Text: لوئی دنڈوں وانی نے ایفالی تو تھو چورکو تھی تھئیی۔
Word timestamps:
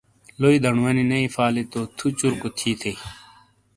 لوئی 0.39 0.57
دنڈوں 0.63 0.83
وانی 0.83 1.03
نے 1.09 1.17
ایفالی 1.21 1.63
تو 1.71 1.79
تھو 1.97 2.05
چورکو 2.19 2.49
تھی 2.57 2.71
تھئیی۔ 2.81 2.93